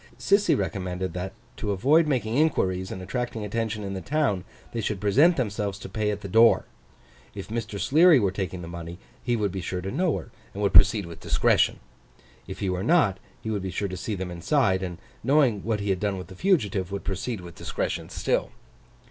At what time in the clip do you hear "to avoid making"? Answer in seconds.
1.57-2.35